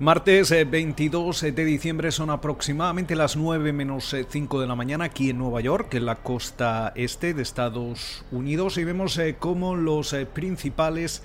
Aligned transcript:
Martes 0.00 0.50
22 0.50 1.42
eh, 1.42 1.48
eh, 1.48 1.52
de 1.52 1.64
diciembre 1.64 2.10
son 2.10 2.30
aproximadamente 2.30 3.14
las 3.14 3.36
9 3.36 3.72
menos 3.72 4.16
5 4.28 4.60
de 4.60 4.66
la 4.66 4.74
mañana 4.74 5.04
aquí 5.04 5.30
en 5.30 5.38
Nueva 5.38 5.60
York, 5.60 5.94
en 5.94 6.06
la 6.06 6.16
costa 6.16 6.92
este 6.96 7.34
de 7.34 7.42
Estados 7.42 8.24
Unidos, 8.32 8.78
y 8.78 8.84
vemos 8.84 9.20
cómo 9.38 9.76
los 9.76 10.16
principales 10.32 11.22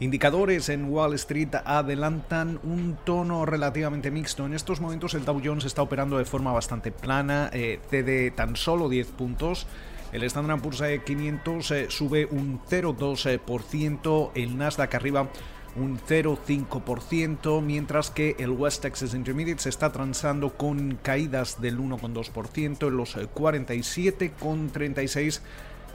indicadores 0.00 0.68
en 0.70 0.90
Wall 0.90 1.14
Street 1.14 1.54
adelantan 1.64 2.58
un 2.64 2.98
tono 3.04 3.46
relativamente 3.46 4.10
mixto. 4.10 4.44
En 4.44 4.54
estos 4.54 4.80
momentos 4.80 5.14
el 5.14 5.24
Dow 5.24 5.40
Jones 5.44 5.64
está 5.64 5.82
operando 5.82 6.18
de 6.18 6.24
forma 6.24 6.52
bastante 6.52 6.90
plana, 6.90 7.50
cede 7.52 8.30
tan 8.32 8.56
solo 8.56 8.88
10 8.88 9.06
puntos. 9.08 9.66
El 10.12 10.22
Standard 10.24 10.60
Poor's 10.60 10.82
500 11.04 11.72
sube 11.88 12.26
un 12.26 12.60
0,2%, 12.68 14.30
el 14.34 14.56
Nasdaq 14.56 14.94
arriba 14.94 15.28
un 15.76 15.98
0,5%, 15.98 17.62
mientras 17.62 18.10
que 18.10 18.34
el 18.38 18.50
West 18.50 18.82
Texas 18.82 19.14
Intermediate 19.14 19.62
se 19.62 19.68
está 19.68 19.92
transando 19.92 20.54
con 20.54 20.98
caídas 21.02 21.60
del 21.60 21.78
1,2% 21.78 22.88
en 22.88 22.96
los 22.96 23.16
47,36 23.16 25.40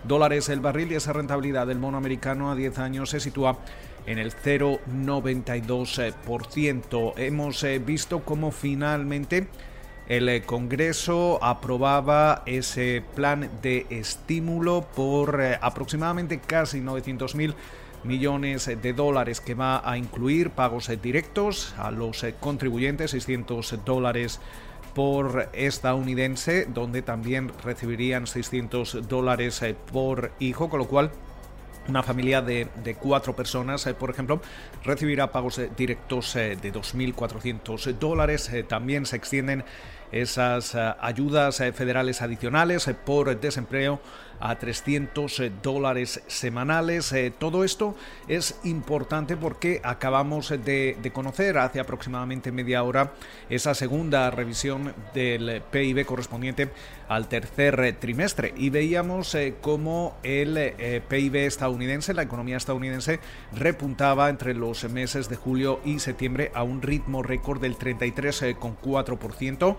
dólares 0.04 0.50
el 0.50 0.60
barril 0.60 0.92
y 0.92 0.96
esa 0.96 1.14
rentabilidad 1.14 1.68
del 1.68 1.78
mono 1.80 1.98
americano 1.98 2.52
a 2.52 2.56
10 2.56 2.80
años 2.80 3.12
se 3.12 3.20
sitúa 3.20 3.60
en 4.06 4.18
el 4.18 4.34
0,92%. 4.34 7.14
Hemos 7.18 7.64
eh, 7.64 7.78
visto 7.80 8.24
cómo 8.24 8.52
finalmente 8.52 9.48
el 10.08 10.30
eh, 10.30 10.44
Congreso 10.44 11.44
aprobaba 11.44 12.44
ese 12.46 13.04
plan 13.16 13.50
de 13.62 13.88
estímulo 13.90 14.88
por 14.96 15.42
eh, 15.42 15.58
aproximadamente 15.62 16.40
casi 16.40 16.80
900 16.82 17.36
mil 17.36 17.56
millones 18.04 18.66
de 18.66 18.94
dólares 18.94 19.42
que 19.42 19.56
va 19.56 19.82
a 19.90 19.98
incluir 19.98 20.52
pagos 20.52 20.92
directos 21.02 21.74
a 21.78 21.92
los 21.92 22.26
contribuyentes, 22.40 23.12
600 23.12 23.80
dólares 23.86 24.40
por 24.94 25.50
estadounidense, 25.54 26.66
donde 26.66 27.02
también 27.02 27.52
recibirían 27.64 28.28
600 28.28 29.08
dólares 29.08 29.64
por 29.92 30.32
hijo, 30.40 30.70
con 30.70 30.80
lo 30.80 30.88
cual 30.88 31.12
una 31.88 32.04
familia 32.04 32.42
de, 32.42 32.68
cuatro 33.00 33.36
personas, 33.36 33.86
por 34.00 34.10
ejemplo, 34.10 34.42
recibirá 34.84 35.32
pagos 35.32 35.60
directos 35.76 36.34
de 36.34 36.74
2.400 36.74 37.98
dólares. 37.98 38.52
También 38.68 39.06
se 39.06 39.16
extienden 39.16 39.64
esas 40.12 40.76
ayudas 40.76 41.58
federales 41.58 42.22
adicionales 42.22 42.90
por 43.06 43.40
desempleo 43.40 44.02
a 44.42 44.58
300 44.58 45.40
eh, 45.40 45.52
dólares 45.62 46.22
semanales. 46.28 47.14
Eh, 47.14 47.32
todo 47.38 47.64
esto 47.64 47.96
es 48.28 48.60
importante 48.64 49.38
porque 49.38 49.80
acabamos 49.84 50.50
de, 50.50 50.98
conocer 51.14 51.58
hace 51.58 51.80
aproximadamente 51.80 52.52
media 52.52 52.84
hora 52.84 53.14
esa 53.50 53.76
segunda 53.76 54.32
revisión 54.32 54.94
del 55.14 55.62
PIB 55.70 56.06
correspondiente 56.06 56.70
al 57.08 57.28
tercer 57.28 57.80
eh, 57.82 57.94
trimestre 57.94 58.54
y 58.56 58.70
veíamos 58.70 59.38
cómo 59.62 60.18
el 60.24 60.74
PIB 61.08 61.36
estadounidense, 61.36 61.71
la 62.14 62.22
economía 62.22 62.58
estadounidense, 62.58 63.20
repuntaba 63.54 64.30
entre 64.30 64.54
los 64.54 64.90
meses 64.90 65.30
de 65.30 65.36
julio 65.36 65.80
y 65.86 66.00
septiembre 66.00 66.52
a 66.54 66.64
un 66.64 66.82
ritmo 66.82 67.24
récord 67.24 67.62
del 67.62 67.78
33,4%. 67.78 69.78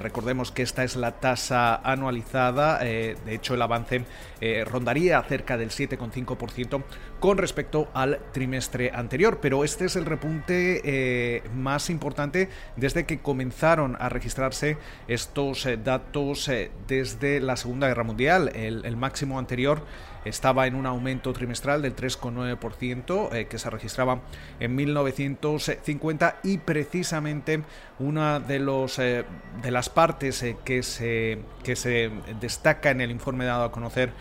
recordemos 0.00 0.52
que 0.52 0.62
esta 0.62 0.84
es 0.84 0.96
la 0.96 1.20
tasa 1.20 1.76
anualizada, 1.76 2.78
de 2.78 3.16
hecho 3.26 3.54
el 3.54 3.62
avance 3.62 4.04
eh, 4.40 4.64
rondaría 4.64 5.22
cerca 5.22 5.56
del 5.56 5.70
7,5% 5.70 6.82
con 7.20 7.38
respecto 7.38 7.88
al 7.94 8.20
trimestre 8.32 8.90
anterior. 8.94 9.38
Pero 9.40 9.64
este 9.64 9.86
es 9.86 9.96
el 9.96 10.04
repunte 10.04 10.80
eh, 10.84 11.42
más 11.54 11.90
importante 11.90 12.48
desde 12.76 13.06
que 13.06 13.20
comenzaron 13.20 13.96
a 13.98 14.08
registrarse 14.08 14.76
estos 15.08 15.66
eh, 15.66 15.76
datos 15.76 16.50
desde 16.86 17.40
la 17.40 17.56
Segunda 17.56 17.88
Guerra 17.88 18.04
Mundial. 18.04 18.50
El, 18.54 18.94
máximo 18.96 19.38
anterior 19.38 19.82
estaba 20.24 20.66
en 20.66 20.76
un 20.76 20.86
aumento 20.86 21.32
trimestral 21.34 21.82
del 21.82 21.94
3,9% 21.94 23.46
que 23.46 23.58
se 23.58 23.70
registraba 23.70 24.22
en 24.58 24.74
1950 24.74 26.38
y 26.42 26.58
precisamente 26.58 27.62
una 27.98 28.40
de, 28.40 28.58
los, 28.58 28.96
de 28.96 29.24
las 29.70 29.90
partes 29.90 30.44
que, 30.64 30.82
se, 30.82 31.40
que 31.62 31.76
se 31.76 32.10
destaca 32.40 32.90
en 32.90 33.02
el 33.02 33.10
informe 33.10 33.44
dado 33.44 33.64
a 33.64 33.72
conocer 33.72 34.12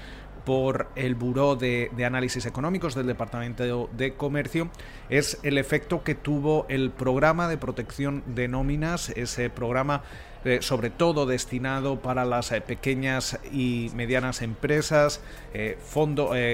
por 0.45 0.87
el 0.95 1.15
Buró 1.15 1.55
de, 1.55 1.89
Análisis 2.05 2.45
Económicos 2.45 2.95
del 2.95 3.07
Departamento 3.07 3.89
de 3.91 4.13
Comercio 4.13 4.69
es 5.09 5.39
el 5.43 5.57
efecto 5.57 6.03
que 6.03 6.15
tuvo 6.15 6.65
el 6.69 6.91
programa 6.91 7.47
de 7.47 7.57
protección 7.57 8.23
de 8.27 8.47
nóminas, 8.47 9.09
ese 9.09 9.49
programa 9.49 10.03
eh, 10.45 10.57
sobre 10.61 10.89
todo 10.89 11.25
destinado 11.25 12.01
para 12.01 12.25
las 12.25 12.51
eh, 12.51 12.59
pequeñas 12.59 13.39
y 13.53 13.89
medianas 13.95 14.41
empresas, 14.41 15.21
eh, 15.53 15.77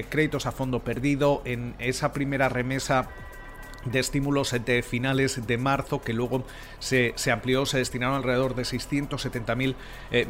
créditos 0.10 0.46
a 0.46 0.52
fondo 0.52 0.84
perdido, 0.84 1.42
en 1.44 1.74
esa 1.80 2.14
primera 2.14 2.50
remesa 2.50 3.10
de 3.86 4.00
estímulos 4.00 4.54
de 4.64 4.84
finales 4.84 5.48
de 5.48 5.58
marzo 5.58 6.02
que 6.02 6.14
luego 6.14 6.46
se, 6.78 7.16
amplió, 7.32 7.66
se 7.66 7.80
destinaron 7.80 8.18
alrededor 8.18 8.54
de 8.54 8.66
670 8.66 9.56
mil 9.56 9.76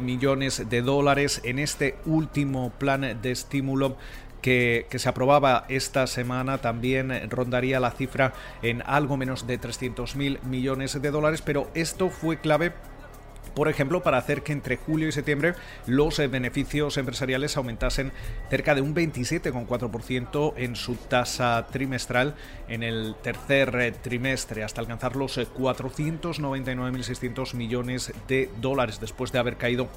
millones 0.00 0.70
de 0.70 0.82
dólares 0.82 1.40
en 1.44 1.58
este 1.58 1.96
último 2.06 2.70
plan 2.78 3.20
de 3.20 3.30
estímulo 3.30 3.96
que, 4.40 4.86
que, 4.88 5.00
se 5.00 5.08
aprobaba 5.08 5.66
esta 5.68 6.06
semana. 6.06 6.58
También 6.58 7.28
rondaría 7.28 7.80
la 7.80 7.90
cifra 7.90 8.32
en 8.62 8.82
algo 8.86 9.16
menos 9.16 9.48
de 9.48 9.58
300 9.58 10.14
mil 10.14 10.38
millones 10.44 11.02
de 11.02 11.10
dólares, 11.10 11.42
pero 11.42 11.68
esto 11.74 12.08
fue 12.08 12.40
clave 12.40 12.72
por 13.54 13.68
ejemplo, 13.68 14.02
para 14.02 14.18
hacer 14.18 14.42
que 14.42 14.52
entre 14.52 14.76
julio 14.76 15.08
y 15.08 15.12
septiembre 15.12 15.54
los 15.86 16.18
eh, 16.18 16.26
beneficios 16.28 16.96
empresariales 16.96 17.56
aumentasen 17.56 18.12
cerca 18.48 18.74
de 18.74 18.80
un 18.80 18.94
27,4% 18.94 20.54
en 20.56 20.76
su 20.76 20.94
tasa 20.96 21.66
trimestral 21.70 22.34
en 22.68 22.82
el 22.82 23.14
tercer 23.22 23.76
eh, 23.80 23.92
trimestre, 23.92 24.64
hasta 24.64 24.80
alcanzar 24.80 25.16
los 25.16 25.38
499.600 25.38 27.52
eh, 27.52 27.56
millones 27.56 28.12
de 28.28 28.50
dólares 28.60 29.00
después 29.00 29.32
de 29.32 29.38
haber 29.38 29.56
caído 29.56 29.88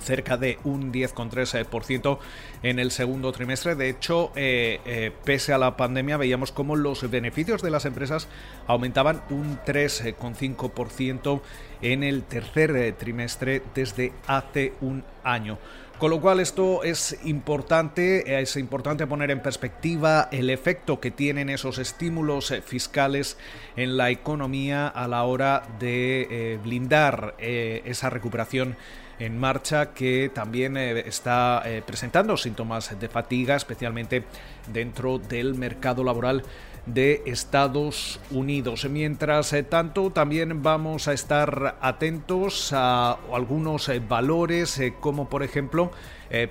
cerca 0.00 0.36
de 0.36 0.58
un 0.64 0.92
10,3% 0.92 2.18
en 2.62 2.78
el 2.78 2.90
segundo 2.90 3.32
trimestre. 3.32 3.74
De 3.74 3.88
hecho, 3.88 4.32
eh, 4.34 4.80
eh, 4.84 5.12
pese 5.24 5.52
a 5.52 5.58
la 5.58 5.76
pandemia, 5.76 6.16
veíamos 6.16 6.52
cómo 6.52 6.76
los 6.76 7.08
beneficios 7.10 7.62
de 7.62 7.70
las 7.70 7.84
empresas 7.84 8.28
aumentaban 8.66 9.22
un 9.30 9.58
3,5% 9.64 11.40
en 11.82 12.02
el 12.02 12.24
tercer 12.24 12.74
eh, 12.76 12.92
trimestre 12.92 13.62
desde 13.74 14.12
hace 14.26 14.72
un 14.80 15.04
año. 15.24 15.58
Con 15.98 16.10
lo 16.10 16.20
cual 16.22 16.40
esto 16.40 16.82
es 16.82 17.18
importante, 17.24 18.40
es 18.40 18.56
importante 18.56 19.06
poner 19.06 19.30
en 19.30 19.42
perspectiva 19.42 20.30
el 20.32 20.48
efecto 20.48 20.98
que 20.98 21.10
tienen 21.10 21.50
esos 21.50 21.76
estímulos 21.76 22.54
fiscales 22.64 23.36
en 23.76 23.98
la 23.98 24.08
economía 24.08 24.88
a 24.88 25.06
la 25.08 25.24
hora 25.24 25.62
de 25.78 26.58
blindar 26.64 27.34
esa 27.38 28.08
recuperación 28.08 28.78
en 29.20 29.38
marcha 29.38 29.92
que 29.92 30.30
también 30.34 30.76
eh, 30.76 31.00
está 31.06 31.62
eh, 31.64 31.82
presentando 31.86 32.36
síntomas 32.36 32.98
de 32.98 33.08
fatiga, 33.08 33.54
especialmente 33.54 34.24
dentro 34.72 35.18
del 35.18 35.54
mercado 35.54 36.02
laboral 36.02 36.42
de 36.86 37.22
Estados 37.26 38.18
Unidos. 38.30 38.88
Mientras 38.88 39.52
eh, 39.52 39.62
tanto, 39.62 40.10
también 40.10 40.62
vamos 40.62 41.06
a 41.06 41.12
estar 41.12 41.76
atentos 41.82 42.72
a 42.72 43.18
algunos 43.32 43.90
valores, 44.08 44.80
como 45.00 45.28
por 45.28 45.42
ejemplo 45.42 45.92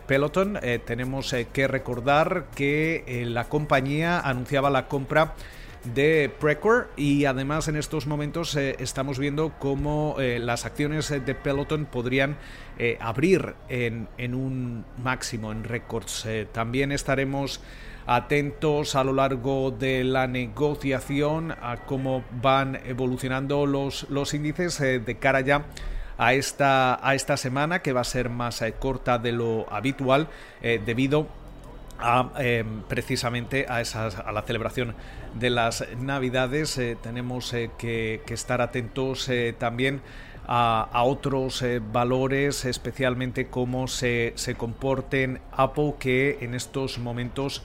Peloton. 0.08 0.60
tenemos 0.86 1.34
que 1.54 1.68
recordar 1.68 2.48
que 2.54 3.24
la 3.28 3.46
compañía 3.46 4.20
anunciaba 4.20 4.70
la 4.70 4.88
compra 4.88 5.36
de 5.84 6.32
Precor 6.40 6.90
y 6.98 7.26
además 7.26 7.68
en 7.68 7.76
estos 7.76 8.06
momentos 8.06 8.56
eh, 8.56 8.76
estamos 8.80 9.18
viendo 9.18 9.54
cómo 9.60 10.16
eh, 10.20 10.40
las 10.40 10.66
acciones 10.66 11.10
de 11.10 11.36
Peloton 11.36 11.86
podrían 11.86 12.38
eh, 12.78 12.98
abrir 13.00 13.56
en, 13.70 14.08
un 14.34 14.86
máximo, 15.04 15.52
en 15.52 15.64
récords. 15.64 16.28
también 16.52 16.92
estaremos 16.92 17.62
atentos 18.06 18.96
a 18.96 19.04
lo 19.04 19.14
largo 19.14 19.72
de 19.72 20.04
la 20.04 20.28
negociación 20.28 21.52
a 21.52 21.78
cómo 21.86 22.24
van 22.42 22.80
evolucionando 22.86 23.66
los, 23.66 24.10
los 24.10 24.34
índices 24.34 24.80
de 24.80 25.18
cara 25.20 25.42
ya 25.42 25.66
a 26.18 26.34
esta, 26.34 27.08
a 27.08 27.16
esta 27.16 27.38
semana 27.38 27.82
que 27.82 27.94
va 27.94 28.02
a 28.02 28.06
ser 28.06 28.30
más 28.30 28.64
corta 28.80 29.18
de 29.20 29.32
lo 29.32 29.72
habitual 29.72 30.28
debido 30.62 31.28
Em, 32.38 32.82
precisamente 32.84 33.66
a, 33.68 33.82
esas, 33.82 34.16
a 34.16 34.32
la 34.32 34.44
celebración 34.44 34.96
de 35.36 35.50
las 35.50 35.86
Navidades. 35.98 36.78
Eh, 36.78 36.98
tenemos 37.02 37.54
eh, 37.54 37.72
que, 37.78 38.22
estar 38.30 38.62
atentos 38.62 39.28
eh, 39.28 39.54
también 39.58 40.02
a, 40.48 41.04
otros 41.04 41.64
valores, 41.92 42.66
especialmente 42.66 43.48
cómo 43.50 43.88
se, 43.88 44.34
se, 44.36 44.56
comporten 44.56 45.42
Apple, 45.52 45.96
que 46.00 46.40
en 46.42 46.56
estos 46.56 46.98
momentos 46.98 47.62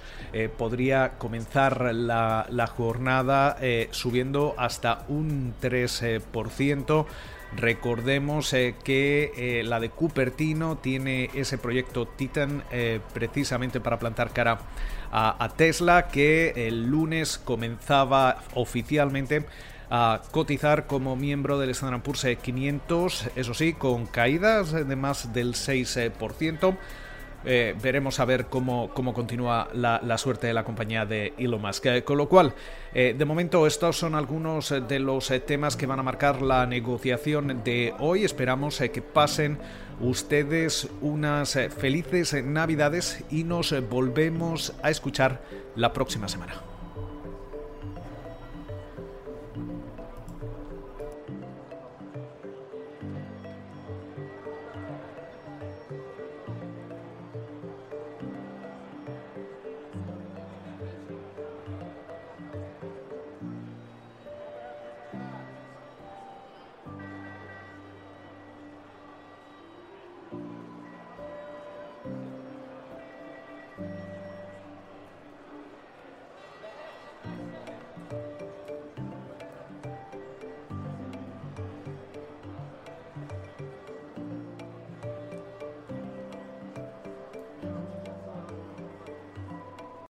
podría 0.59 1.13
comenzar 1.17 1.95
la, 1.95 2.45
la 2.51 2.67
jornada 2.67 3.57
subiendo 3.91 4.55
hasta 4.59 5.07
un 5.09 5.55
3%. 5.63 7.07
Recordemos 7.57 8.51
que 8.51 9.63
la 9.65 9.81
de 9.81 9.91
Cupertino 9.91 10.79
tiene 10.79 11.31
ese 11.35 11.59
proyecto 11.59 12.07
Titan 12.07 12.65
precisamente 13.13 13.81
para 13.81 13.99
plantar 13.99 14.33
cara 14.33 14.59
a, 15.13 15.45
a 15.45 15.49
Tesla, 15.51 16.09
que 16.09 16.53
el 16.69 16.87
lunes 16.87 17.39
comenzaba 17.39 18.43
oficialmente 18.55 19.47
a 19.91 20.23
cotizar 20.31 20.87
como 20.87 21.15
miembro 21.15 21.59
del 21.59 21.71
Standard 21.71 22.03
Poor's 22.03 22.27
500, 22.43 23.31
eso 23.37 23.55
sí, 23.55 23.75
con 23.75 24.07
caídas 24.07 24.73
de 24.73 24.97
más 24.97 25.33
del 25.33 25.55
6%. 25.55 26.77
Eh, 27.45 27.75
veremos 27.81 28.21
a 28.21 28.25
ver 28.25 28.47
cómo, 28.47 28.91
cómo 28.95 29.13
continúa 29.13 29.69
la, 29.75 30.19
suerte 30.19 30.47
de 30.47 30.55
la 30.55 30.65
compañía 30.65 31.05
de 31.05 31.35
Elon 31.39 31.61
Musk. 31.61 31.87
Eh, 31.87 32.05
con 32.05 32.17
lo 32.17 32.29
cual, 32.29 32.55
eh, 32.95 33.15
de 33.17 33.25
momento 33.25 33.67
estos 33.67 33.97
son 33.99 34.15
algunos 34.15 34.75
de 34.89 34.99
los 34.99 35.33
temas 35.47 35.77
que 35.77 35.87
van 35.87 35.99
a 35.99 36.03
marcar 36.03 36.43
la 36.43 36.67
negociación 36.67 37.63
de 37.65 37.95
hoy. 37.99 38.25
Esperamos 38.25 38.79
que 38.79 39.03
pasen 39.03 39.59
ustedes 40.01 40.89
unas 41.01 41.59
felices 41.77 42.43
navidades 42.45 43.25
y 43.31 43.45
nos 43.45 43.75
volvemos 43.89 44.73
a 44.83 44.91
escuchar 44.91 45.43
la 45.77 45.93
próxima 45.93 46.29
semana. 46.29 46.74